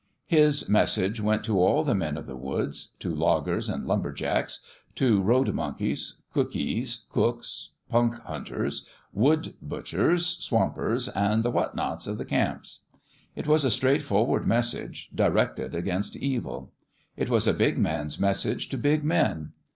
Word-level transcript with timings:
His 0.25 0.67
message 0.67 1.21
went 1.21 1.43
to 1.43 1.59
all 1.59 1.83
the 1.83 1.93
men 1.93 2.17
of 2.17 2.25
the 2.25 2.35
woods 2.35 2.93
to 2.97 3.13
loggers 3.13 3.69
and 3.69 3.85
lum 3.85 4.01
ber 4.01 4.11
jacks: 4.11 4.65
to 4.95 5.21
road 5.21 5.53
monkeys, 5.53 6.15
cookees, 6.33 7.01
cooks, 7.11 7.69
punk 7.87 8.15
hunters, 8.21 8.87
wood 9.13 9.53
butchers, 9.61 10.25
swampers 10.43 11.07
and 11.09 11.43
the 11.43 11.51
what 11.51 11.75
nots 11.75 12.07
of 12.07 12.17
the 12.17 12.25
camps. 12.25 12.85
It 13.35 13.45
was 13.47 13.63
a 13.63 13.67
straightfor 13.67 14.25
ward 14.25 14.47
message 14.47 15.07
directed 15.13 15.75
against 15.75 16.17
evil. 16.17 16.73
It 17.15 17.29
was 17.29 17.47
a 17.47 17.53
big 17.53 17.77
man's 17.77 18.19
message 18.19 18.69
to 18.69 18.79
big 18.79 19.03
men. 19.03 19.51